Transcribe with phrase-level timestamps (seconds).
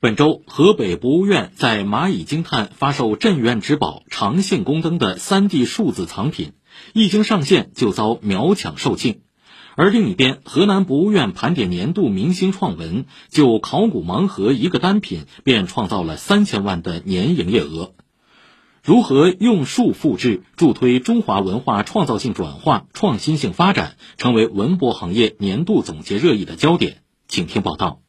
[0.00, 6.52] 本周，河北博物院在蚂蚁金叹发售镇院之宝长信宫灯的 3D 数字藏品，
[6.92, 9.20] 一经上线就遭秒抢售罄。
[9.76, 17.94] 而另一边，河南博物院盘点年度明星创文，就考古盲盒一个单品便创造了三千万的年营业额。
[18.82, 26.98] 如何用数复制，助推中华文化创造性转化、创新性发展，成为文博行业年度总结热议的焦点。
[27.26, 28.03] 请听报道。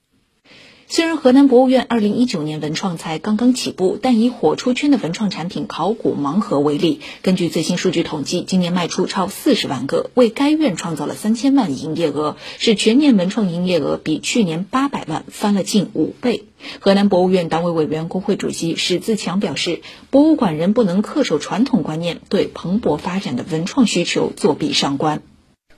[0.88, 16.43] 虽然河南博物院二零一九年文创才刚刚起步，但以火出圈的文创产品考古盲盒为例，根据最新数据统计，今年卖出超四十万个，为该院创造了三千万营业额，使全年文创营业额比去年八百万翻了近五倍。
[16.79, 19.82] 河南博物院党委委员工会主席史自强表示，
[20.12, 25.24] 博物馆人不能恪守传统观念，对蓬勃发展的文创需求作壁上观。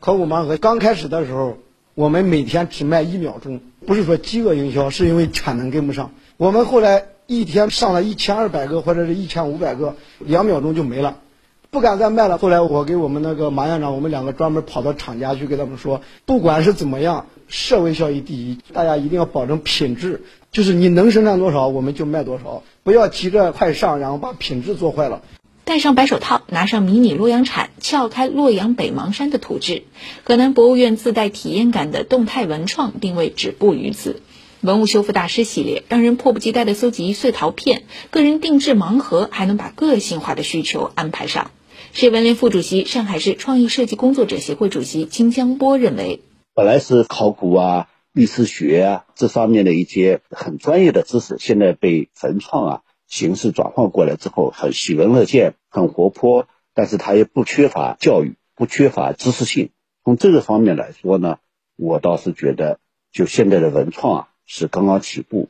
[0.01, 1.57] 考古盲盒刚开始的时候。
[1.97, 6.11] 我们每天只卖一秒钟，不是说饥饿营销，是因为产能跟不上。
[6.35, 11.19] 我们后来一天上了一千二百个或者是一千五百个，两秒钟就没了，
[11.71, 12.37] 不敢再卖了。
[12.37, 25.21] 后来我给我们那个马院长，我们两个专门跑到厂家去给他们说，不管是怎么样，社会效益第一，大家一定要保证品质，就是你能生产多少我们就卖多少，不要急着快上，然后把品质做坏了。
[25.67, 29.83] 戴上白手套，拿上迷你洛阳铲，撬开洛阳北邙山的土质。
[30.23, 34.21] 河南博物院自带体验感的动态文创定位止步于此。
[34.61, 41.51] 文物修复大师系列让人迫不及待地搜集碎陶片，个人定制盲盒还能把个性化的需求安排上。
[41.91, 46.21] 市文联副主席、上海市创意设计工作者协会主席金江波认为，
[46.55, 52.81] 本来是考古啊、历史学啊这方面的一些很专业的知识，现在被文创啊。
[53.07, 59.69] 形式转换过来之后，很喜闻乐见，很活泼，但是它也不缺乏教育，不缺乏知识性。
[60.03, 61.37] 从这个方面来说呢，
[61.75, 62.79] 我倒是觉得，
[63.11, 65.49] 就现在的文创啊，是刚刚起步。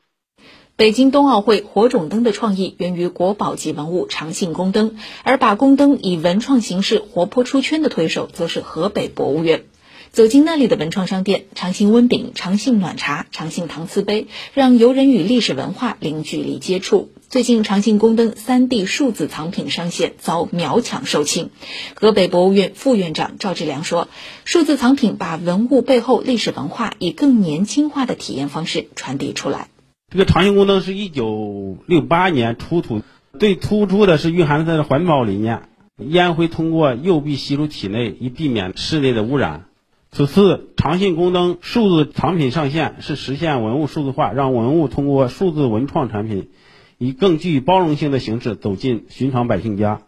[0.75, 9.65] 北京冬奥会火种灯的创意源于国宝级文物长信宫灯，而把宫灯以文创形式活泼出圈的推手，则是河北博物院。
[10.11, 17.11] 走进那里的文创商店，长信温饼、长信暖茶、长信搪瓷杯，让游人与历史文化零距离接触。
[17.29, 21.49] 最近，长信宫灯 3D 数字藏品上线，遭秒抢售罄。
[21.93, 24.07] 河北博物院副院长赵志良说
[24.45, 29.67] ：“数字藏品把文物背后历史文化以更年轻化的体验方式传递出来。
[30.09, 33.01] 这个长信宫灯是一九六八年出土，
[33.37, 35.63] 最突出的是蕴含它的环保理念，
[35.97, 39.65] 烟灰通过釉壁吸入体内，以避免室内的污染。
[40.17, 46.49] 此次长信宫灯数字藏品上线，是实现文物数字化，让文物通过数字文创产品。”
[46.97, 50.01] 以更具包容性的形式走进寻常百姓家。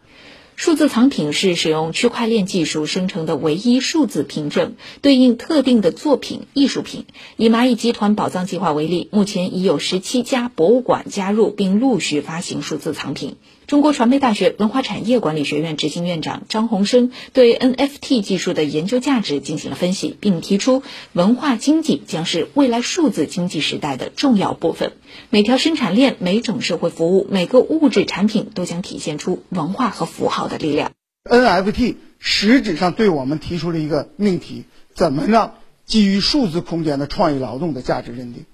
[0.60, 7.06] 数字藏品是使用区块链技术生成的唯一数字凭证，对应特定的作品、艺术品。
[7.38, 13.38] 以蚂蚁集团宝藏计划为例，目前已有十七家博物馆加入，并陆续发行数字藏品。
[13.68, 20.82] 中国传媒大学文化产业管理学院执行院长张宏生对 NFT 技术的研究价值进行了分析，并提出，
[21.14, 24.92] 文化经济将是未来数字经济时代的重要部分。
[25.30, 30.49] 每条生产链、每种社会服务、每个物质产品都将体现出文化和符号。
[30.50, 30.92] 的力量
[31.24, 35.56] ，NFT 实质上对我们提出了一个命题：怎么让
[35.86, 38.46] 基于数字空间的创意劳动的价值认定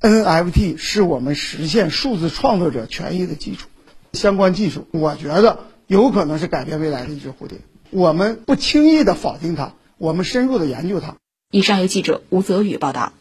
[0.00, 3.68] ？NFT 是我们实现数字创作者权益的基础。
[4.12, 7.58] 相关技术，我觉得有可能是改变未来的一只蝴蝶。
[7.90, 11.16] 我们不轻易的否定它，我们深入的研究它。
[11.50, 13.12] 以上由记者吴泽宇报道。